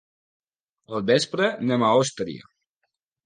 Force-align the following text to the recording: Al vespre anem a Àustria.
Al 0.95 1.03
vespre 1.09 1.51
anem 1.67 1.85
a 1.85 1.91
Àustria. 1.99 2.49